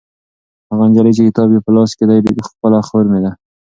هغه 0.69 0.83
نجلۍ 0.89 1.11
چې 1.17 1.23
کتاب 1.27 1.47
یې 1.53 1.59
په 1.65 1.71
لاس 1.75 1.91
کې 1.97 2.05
دی 2.35 2.41
خپله 2.49 2.77
خور 2.87 3.03
مې 3.11 3.19
ده. 3.23 3.31